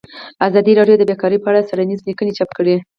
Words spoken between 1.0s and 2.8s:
بیکاري په اړه څېړنیزې لیکنې چاپ کړي.